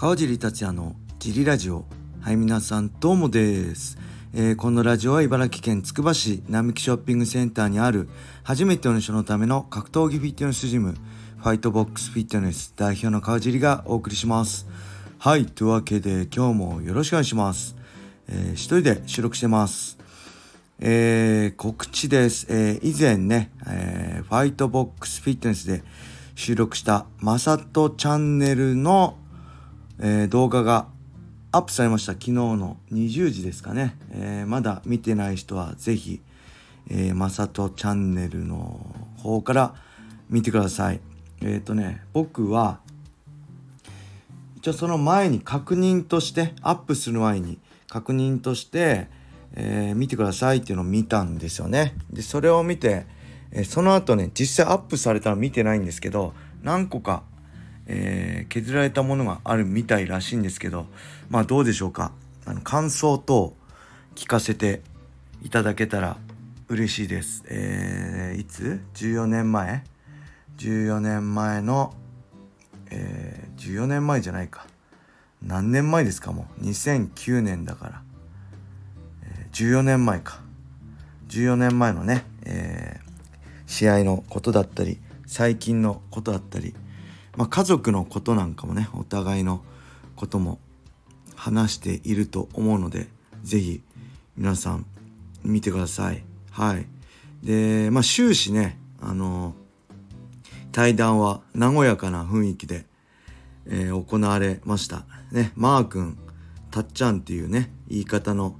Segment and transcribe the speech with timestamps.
[0.00, 1.84] 川尻達也のジリラジオ。
[2.20, 3.98] はい皆さんどうもです、
[4.32, 8.08] えー、このラジオは茨城県つくば市並木ショッピングセンターにある
[8.44, 10.94] 初めての人のための格闘技フィットネスジム
[11.38, 14.68] ファイトボックスフィットネス代表の川尻がお送りします。
[15.18, 17.74] はいというわけで今日もよろしくお願いします、
[18.28, 19.98] えー、一人で収録してます。
[20.78, 22.46] えー、告知です。
[22.48, 25.82] えー、以前ね、えー、ファイトボックスフィットネスで
[26.36, 29.16] 収録したマサトチャンネルの、
[30.00, 30.86] えー、動画が
[31.50, 32.12] アップされました。
[32.12, 33.96] 昨日の20時ですかね。
[34.12, 36.20] えー、まだ見てない人はぜひ、
[36.90, 38.80] えー、マサトチャンネルの
[39.16, 39.74] 方から
[40.28, 41.00] 見てください。
[41.40, 42.80] えっ、ー、とね、僕は、
[44.56, 49.08] 一応その前に確認として、アップする前に確認として、
[49.54, 51.94] えー、見てくださいっていうのを見たんですよね。
[52.12, 53.06] で、それを見て、
[53.50, 57.22] えー、その後ね、実際アップされたの見てないんですけど、何個か、
[57.88, 60.86] えー、削られたものがあるみたいらしいんですけど、
[61.30, 62.12] まあどうでしょうか？
[62.46, 63.54] あの、感想等
[64.14, 64.82] 聞かせて
[65.42, 66.16] いただけたら
[66.68, 67.44] 嬉しいです。
[67.48, 69.82] えー、いつ ?14 年前
[70.58, 71.94] ?14 年前の、
[72.90, 74.66] えー、14年前じゃないか。
[75.42, 76.32] 何年前ですか？
[76.32, 76.64] もう。
[76.64, 78.02] 2009年だから。
[79.52, 80.40] 14年前か
[81.28, 83.08] 14年前のね、えー、
[83.66, 86.74] 試合のことだったり最近のことだったり、
[87.38, 89.62] まあ、家族のことなんかもねお互いの
[90.16, 90.58] ことも
[91.36, 93.06] 話していると思うので
[93.44, 93.80] 是非
[94.36, 94.86] 皆さん
[95.44, 96.24] 見てください。
[96.50, 96.86] はい。
[97.44, 99.54] でまあ終始ねあの
[100.72, 102.86] 対談は和やかな雰囲気で、
[103.66, 105.04] えー、行われました。
[105.30, 106.18] ねマー君
[106.72, 108.56] たっちゃんっていうね言い方の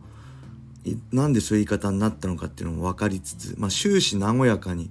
[1.11, 4.89] なんでそういう言い方になったのかっていうのも分かりつつ、まあ、終始和やかに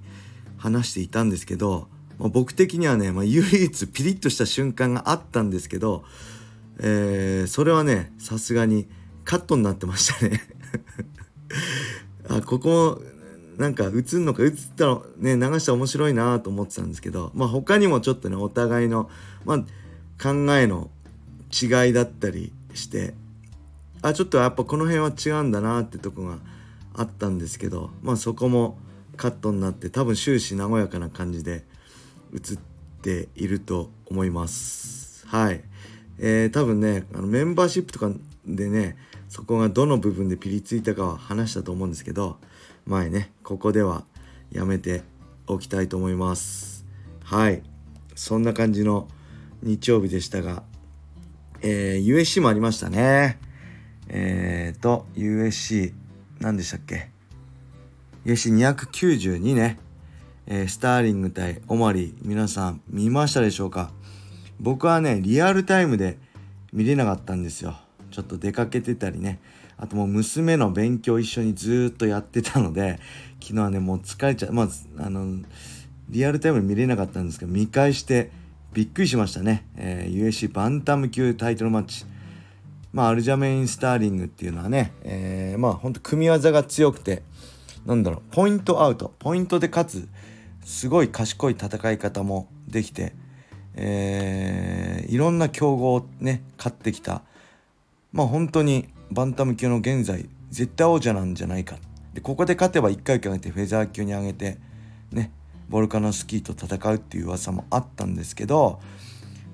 [0.58, 6.04] 話していたんですけど、まあ、僕的にはね、まあ、唯一ピリッとした瞬間があったんですけど、
[6.80, 8.88] えー、それはねさすがに
[9.24, 10.42] カットになってましたね。
[12.28, 13.02] あここも
[13.58, 19.10] なんか映んのか映ったらね流したら面白いなと思ってたんですけど、まあ、他にもちょっとねお互いの、
[19.44, 19.58] まあ、
[20.22, 20.90] 考えの
[21.50, 23.14] 違いだったりして
[24.00, 26.38] あちょっとやっぱこの辺は違うんだなってとこが
[26.94, 28.78] あったんですけどまあそこも
[29.16, 31.64] カットになって多分終始和やかな感じで
[32.34, 32.58] 映っ
[33.02, 35.26] ていると思います。
[35.26, 35.62] はい。
[36.18, 38.10] えー、多分ねあのメンバーシップとか
[38.46, 38.96] でね
[39.28, 42.38] そこがどの部分でピリついたかは話したと思うんですけど
[42.86, 44.04] 前ねここでは
[44.50, 45.02] やめて
[45.46, 46.84] おきたいと思います。
[47.24, 47.62] はい。
[48.14, 49.08] そんな感じの
[49.62, 50.62] 日曜日でしたが
[51.60, 53.38] えー、USC もありましたね。
[54.08, 55.92] えっ、ー、と、USC、
[56.38, 57.10] 何でしたっけ
[58.24, 59.78] ?USC292 ね。
[60.50, 63.90] えー、スターリング対オマリー、皆さん見ましたでしょうか？
[64.58, 66.16] 僕はね、リアルタイムで
[66.72, 67.76] 見れなかったんですよ。
[68.10, 69.40] ちょっと出かけてたりね。
[69.76, 72.98] あともう娘の勉強一緒にずっとやってたので、
[73.42, 74.54] 昨日はね、もう疲れちゃう。
[74.54, 75.44] まず、あの、
[76.08, 78.30] リアルタイムで見れなかったんですけど、見返して
[78.72, 79.66] びっくりしましたね。
[79.76, 82.06] えー、USC バンタム級タイトルマッチ。
[82.94, 87.22] まあ、アルジャメイン・スターリングっていうのはね、えー、まあ本当組み技が強くて
[87.84, 90.08] なんだろうポイントアウトポイントで勝つ
[90.68, 93.14] すごい賢い戦い方もできて、
[93.74, 97.22] えー、いろんな強豪をね勝ってきた
[98.12, 101.76] まあ本当にバンタム級の現在絶対王者なんじゃないか
[102.12, 104.58] でここで勝てば1回上げてフェザー級に上げて
[105.10, 105.32] ね
[105.68, 108.80] ボルカノスキーと戦うっていう噂もあったんですけど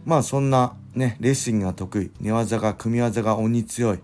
[0.05, 4.01] まあそんなね、レスリングが得意、寝技が、組み技が鬼強い、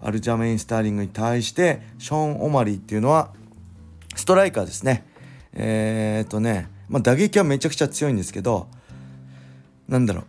[0.00, 3.32] アルジャメイン・スターリングに対して、ショーン・オマリーっていうのは、
[4.14, 5.04] ストライカーですね。
[5.58, 8.68] えー、っとね、まあ打撃はめちゃくちゃ強いんですけど、
[9.88, 10.24] なんだろう、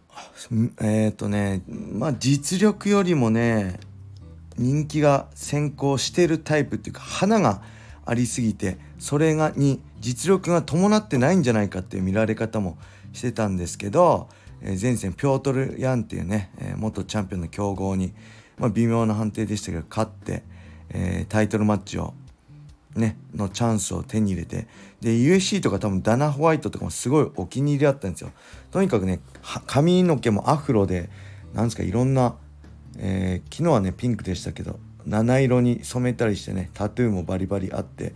[0.81, 3.79] えー、っとね、まあ実力よりもね、
[4.57, 7.61] 人気が先行してるタイプっていうか、花が
[8.05, 12.77] ありすぎて、それがに実力が伴ってないんじゃないかっていう見られ方も
[13.13, 14.29] してたんですけど、
[14.61, 18.13] えー、前線ピョートル・ヤンっていうね、えー、元チャンピオンの強豪に、
[18.57, 20.43] まあ、微妙な判定でしたけど勝って、
[20.89, 22.13] えー、タイトルマッチを
[22.95, 24.67] ねのチャンスを手に入れて
[25.01, 28.31] で USC とか多分ダナ・ホワイトとかもすごいお気に入りだったんですよ。
[28.71, 29.19] とにかくね
[29.67, 31.09] 髪の毛もアフロで
[31.53, 32.35] なんですかいろんな、
[32.97, 38.13] えー、昨日はねピンクでしたけど七色に染めたりしてねタトゥーもバリバリあって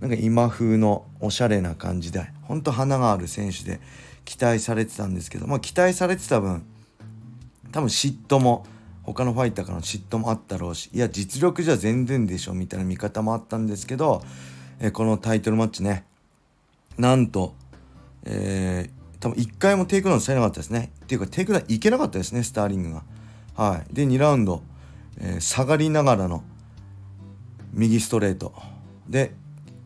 [0.00, 3.80] なんか今風のおしゃれな感じでほんと花がある選手で
[4.24, 6.64] 期待されてたんですけど、まあ、期待されてた分
[7.72, 8.64] 多分嫉妬も
[9.02, 14.22] 他のファイターからの嫉妬もあったろうしいや実力じゃ全然でしょみたいな見方もあったんですけど、
[14.80, 16.04] えこのタイトルマッチね
[16.98, 17.54] なんと、
[18.24, 20.92] えー、多分1回もテイクダウンされなかったですね。
[21.04, 23.02] っていうかテイクダウンいけなかったですねスターリングが。
[23.54, 24.62] はい、で2ラウンド、
[25.18, 26.44] えー、下がりながらの
[27.72, 28.52] 右ストレート。
[29.08, 29.34] で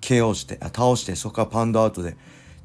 [0.00, 2.16] KO してあ倒してそこからパウンドアウトで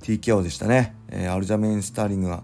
[0.02, 2.44] TKO でしたね、えー、アルジャメイン・スターリングが、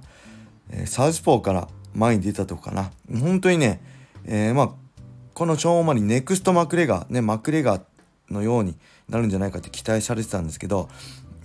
[0.69, 2.91] えー、サウスポーから前に出たとこかな。
[3.11, 3.81] 本当にね、
[4.25, 4.69] えー、まあ
[5.33, 7.81] このショーン・オマリネクストマクレガーねマクレガー
[8.29, 8.75] のように
[9.09, 10.89] なるんじゃないかって期待されてたんですけど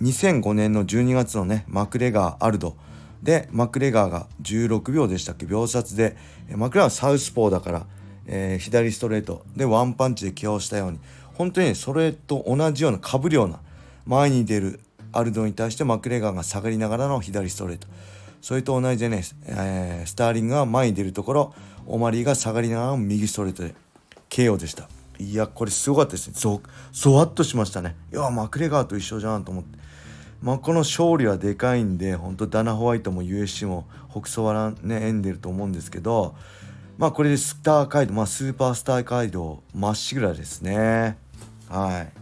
[0.01, 2.75] 2005年の12月のねマクレガー・アルド。
[3.21, 5.45] でマクレガーが16秒でしたっけ？
[5.45, 6.17] 秒殺で。
[6.55, 7.85] マクレガーはサウスポーだから、
[8.25, 9.45] えー、左ストレート。
[9.55, 10.99] でワンパンチで KO したように。
[11.35, 13.59] 本当にそれと同じようなかぶるような
[14.05, 14.79] 前に出る
[15.11, 17.87] アルドに対してマクレガーが下がりながらの左ストレート。
[18.41, 21.53] それと同じでね、えー、スターリングが前に出るところ
[21.85, 23.75] オマリーが下がりながら右ストレートで
[24.29, 24.89] KO でした。
[25.19, 26.33] いやこれすごかったですね。
[26.35, 26.61] ゾ
[26.91, 27.95] ゾワッとしましたね。
[28.11, 29.79] いやマクレガーと一緒じゃんと思って。
[30.41, 36.35] まあ、この勝利はでかいんで本当ダナ・ホワイトも USC も北総はねエンデルと思うんですけど
[36.97, 41.17] まあこれでスター街道、まあ、スーパースター街道まっしぐらですね。
[41.69, 42.20] はい。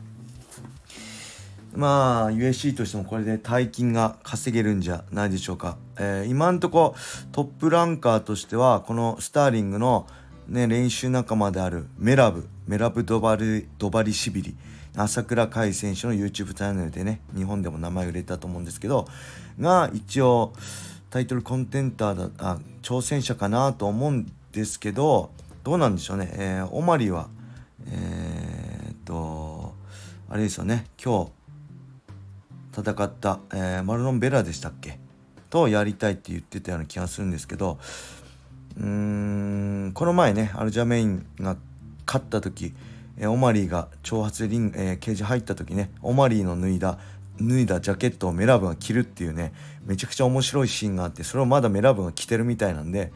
[1.75, 6.95] まあ USC としてもこれで大金が稼げるんじゃないでしょうか、えー、今んとこ
[7.31, 10.07] トップランカーとしてはこのスターリングの、
[10.47, 14.55] ね、練習仲間であるメラブメラブドバルドバリシビリ
[14.95, 19.07] 朝倉海選手の YouTube チャンネルでね日本でも名前売れたと思うんですけど
[19.59, 20.53] が一応
[21.09, 25.31] タイトルコンテンターだあ挑戦者かなと思うんですけど
[25.63, 27.29] どうなんでしょうね、えー、オマリは
[27.87, 29.73] えー、っと
[30.29, 30.85] あれですよね。
[31.03, 31.31] 今日
[32.79, 34.99] 戦った、えー、マルロン・ベラでしたっけ？
[35.49, 37.79] とやりたいって言ってたような気がするんですけど
[38.77, 41.57] うーんこの前ねアルジャメインが
[42.05, 42.73] 勝った時、
[43.17, 46.99] えー、オマリーが挑発リン、えー、ケージ入った時ねオマリーの脱いだ
[47.41, 49.53] 脱いだジャケットをメラブが着るっていうね
[49.85, 53.11] めちゃくちゃ面白いシーンがあってそれをまだメラブが着てるみたいなんで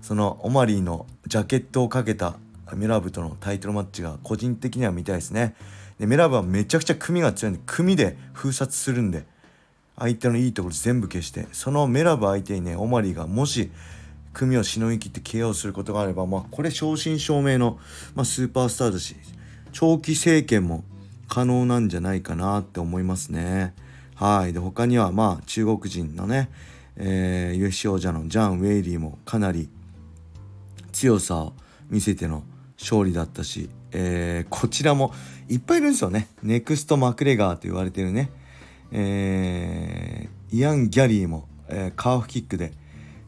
[0.00, 2.36] そのオマリーのジャケットをかけた
[2.72, 5.54] メラブとのタイトルマッチが個人的には見たいですね。
[5.98, 9.24] でメラブはめちゃくちゃ組が強いんで組で封殺するんで
[9.96, 13.70] 相手のいいところ全部消してそのメラブ相手にねオマリーがもし
[14.32, 17.78] 組をしのぎきって KO することがあればまあこれ正真正銘の、
[18.14, 19.14] まあ、スーパースターだし
[19.72, 20.84] 長期政権も
[21.28, 23.74] 可能なんじゃないかなって思いますね。
[24.14, 26.48] はいで他にはまあ中国人のね、
[26.96, 29.68] えー、UFC 王者のジャン・ウェイリーもかなり
[30.92, 31.54] 強さを
[31.88, 32.44] 見せての
[32.78, 35.12] 勝利だったし、えー、こちらも
[35.48, 36.28] いっぱいいるんですよね。
[36.42, 38.30] ネクスト・マクレガーと言われてるね。
[38.92, 42.72] えー、イアン・ギャリーも、えー、カーフキックで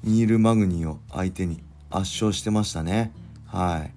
[0.03, 3.13] ニール・マグニーを相手に圧勝してましたね。
[3.47, 3.93] はい。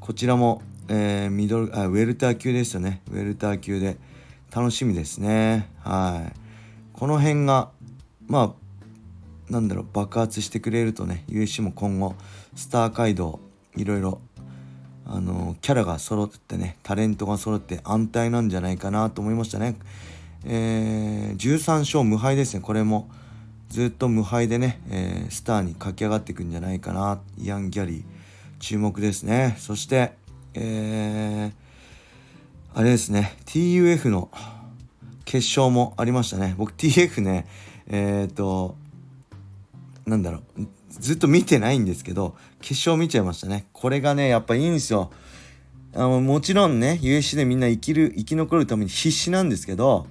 [0.00, 3.02] こちらも、えー、ミドルあウェルター級ですよね。
[3.10, 3.96] ウェルター級で
[4.54, 5.70] 楽しみですね。
[5.80, 6.32] はい。
[6.92, 7.70] この辺が、
[8.26, 12.14] まあ、なんだろう、爆発してくれるとね、USC も今後、
[12.54, 13.38] スター街道、
[13.76, 14.20] いろいろ
[15.08, 19.76] あのキャラが揃ってねタレントが揃って安泰なんじゃないかなと思いましたね。
[20.44, 22.60] えー、13勝無敗ですね。
[22.60, 23.08] これも
[23.68, 27.20] ずっと無敗でね、えー、スターに駆け上がっていくんじゃないかな。
[27.38, 28.04] イアン・ギャリー
[28.58, 29.56] 注目ですね。
[29.58, 30.12] そして、
[30.54, 34.30] えー、あれですね TUF の
[35.24, 36.54] 決勝もありましたね。
[36.58, 37.46] 僕 TF ね
[37.88, 38.76] えっ、と
[40.04, 40.66] なんだろう
[40.98, 43.66] ずっと見てないんですけど、決勝見ちゃいましたね。
[43.72, 45.10] これがね、やっぱいいんですよ。
[45.94, 50.06] あのもちろんね、USC でみんな生きる、生き残るために必死なんですけど、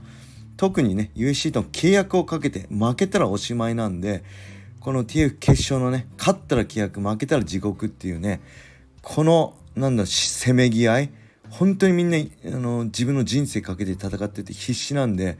[0.58, 4.24] 特にね、USC との契約をかけて、負けたらおしまいなんで、
[4.80, 8.42] この TF 決勝のね、勝ったら契約、負けたら地獄っていうね、
[9.02, 11.10] この、なんだ、せめぎ合い、
[11.50, 15.38] 本当にみんな、あの、自分の人生かけて戦ってて必死なんで、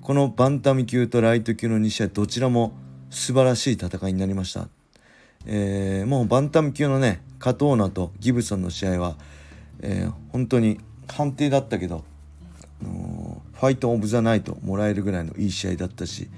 [0.00, 2.74] このバンタム級とライト級の2試合、どちらも
[3.10, 4.68] 素晴らしい戦いになりました。
[5.46, 9.16] えー、もうバンタム級のねカトーナとギブソンの試合は、
[9.80, 12.04] えー、本当に判定だったけど、
[12.82, 16.28] あのー、ファイト・オブ・ザ・ナイトもらえるぐらいのいい試合だったし、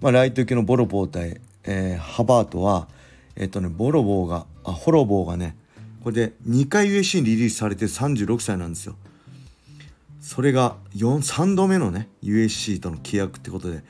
[0.00, 2.88] まあ、ライト級のボロボー対、えー、ハバートは
[3.36, 5.56] えっ、とねボロボーがあホロボーがね
[6.02, 8.96] これで2回 USC にリリースされて36歳なんですよ。
[10.20, 13.84] それが3度目のね USC との契約ってことで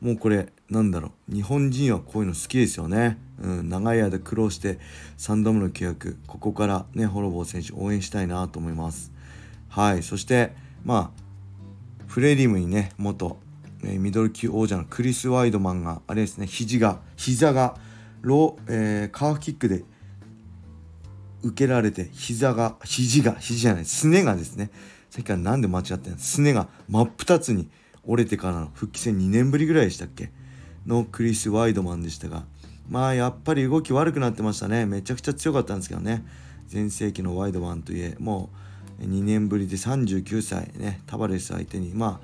[0.00, 1.34] もうこれなんだろう。
[1.34, 4.78] 日本人はこういうの好きですよね、うん、長い間苦労して
[5.18, 9.12] 3度目の契約ここからねホロボー選手応援したいなと思います。
[9.68, 10.52] はいそして
[10.84, 11.20] まあ
[12.06, 13.38] フレディムにね元
[13.82, 17.76] ミドル級王者のクリス・ワイドマンがあれですね肘が膝が
[18.20, 19.84] ロー、えー、カーフキックで
[21.42, 24.70] 受けられて膝が肘が肘じゃないすねがですね。
[25.10, 26.18] さっきからなんで間違ってんの？
[26.18, 27.68] すねが真っ二つに
[28.04, 30.30] 折れてからの復帰戦2年ぶりぐらいでしたっけ？
[30.86, 32.44] のクリス・ワイドマンでしたが
[32.88, 34.86] まあやっぱり動き悪くなってましたね。
[34.86, 36.24] めちゃくちゃ強かったんですけどね。
[36.66, 38.50] 全盛期のワイドマンといえも
[39.00, 41.00] う2年ぶりで39歳ね。
[41.06, 42.20] タバレス相手にま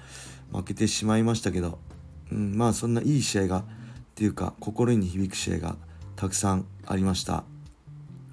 [0.52, 1.78] あ負けてしまいましたけど、
[2.32, 3.64] うん、まあそんないい試合がっ
[4.14, 5.76] ていうか心に響く試合が
[6.16, 7.44] たくさんありました。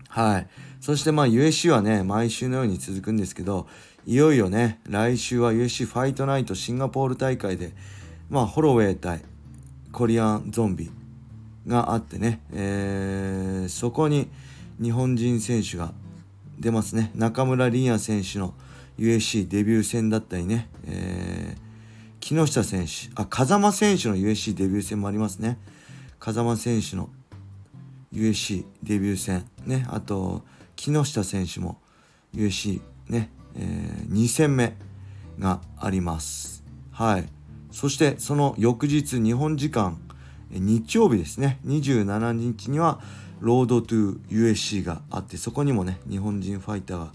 [0.07, 0.47] はい。
[0.79, 3.67] そしてまあ USC はね毎週のように続くんですけど
[4.05, 7.71] いよいよね来週は USC ファイトナイトシンガポール大会で
[8.29, 9.21] まあホロウェイ対
[9.91, 10.91] コリアンゾンビ
[11.67, 14.29] があってね、えー、そこに
[14.81, 15.93] 日本人選手が
[16.59, 17.11] 出ますね。
[17.15, 18.53] 中村凛也選手の
[18.97, 21.59] USC デビュー戦だったりね、えー、
[22.19, 25.57] 木下選手あ風間選手の USC デビュー戦もありますね。
[26.19, 27.09] 風間選手の
[28.11, 30.43] USC デビュー戦ねあと
[30.75, 31.79] 木下選手も
[32.35, 34.75] USC ね、えー、2戦目
[35.39, 36.63] があります。
[36.91, 37.27] はい。
[37.71, 39.99] そしてその翌日日本時間
[40.51, 41.59] 日曜日ですね。
[41.65, 43.01] 27日には
[43.39, 47.11] ロードトゥー USC があってそこにもね日本人ファイターが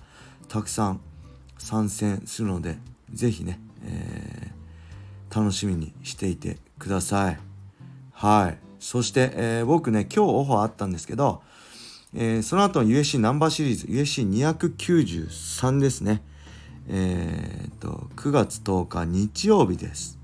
[0.49, 1.01] たくさん
[1.59, 2.79] 参戦するので
[3.13, 7.39] 是非ね、えー、楽しみにしていてください。
[8.13, 8.59] はい。
[8.81, 11.43] そして、えー、僕ね今日オファーあったんですけど、
[12.15, 16.23] えー、その後の USC ナンバーシリーズ USC293 ですね
[16.89, 20.19] えー、っと9月10日日曜日です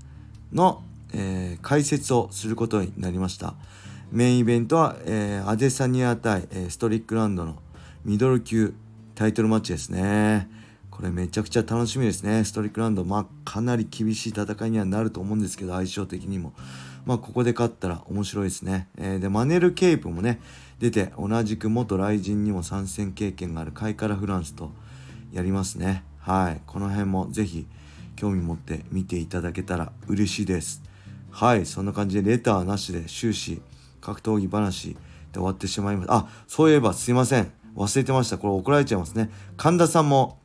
[0.51, 3.53] の、えー、解説をすることになりました
[4.11, 7.57] メインイベントは、えー、アデサニア対、えー、ストリックランドの
[8.03, 8.73] ミドル級
[9.15, 10.49] タイトルマッチですね。
[10.91, 12.43] これめちゃくちゃ楽しみですね。
[12.43, 16.53] ストリックランド、まあかなり厳しい戦いにはなると思うんですけど、相性的にも。
[17.05, 18.87] まあここで勝ったら面白いですね。
[18.97, 20.39] えー、で、マネル・ケイプもね、
[20.79, 24.71] 出て、同じく元雷神にも参戦経験があるカイカラ・フランスと
[25.31, 26.03] やりますね。
[26.19, 26.61] はい。
[26.65, 27.67] この辺もぜひ
[28.15, 30.81] 興味持って見ていただけたら嬉しいです。
[31.31, 31.65] はい。
[31.65, 33.61] そんな感じでレターなしで終始
[34.01, 34.97] 格闘技話で
[35.33, 36.15] 終わってしまいました。
[36.15, 37.51] あ、そういえばすいません。
[37.75, 38.37] 忘れてました。
[38.37, 39.29] これ怒られちゃいますね。
[39.57, 40.39] 神田さんも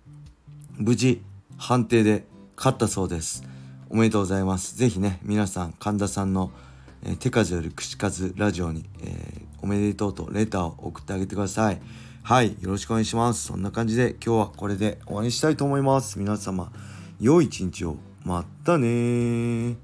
[0.76, 1.23] 無事
[1.57, 2.26] 判定で
[2.57, 3.45] 勝ったそうです。
[3.92, 4.76] おめでとうございます。
[4.76, 6.52] ぜひね、皆さん神田さんの、
[7.02, 11.80] えー、手数より口数ラジオに、えー、おめでとうとレターを送ってあげてください。
[12.23, 13.47] はい、よろしくお願いします。
[13.47, 16.20] そんな感じで今日はこれで終わりにしたいと思います。
[16.20, 16.70] 皆様、
[17.20, 17.97] 良い一日を。
[18.25, 19.76] またね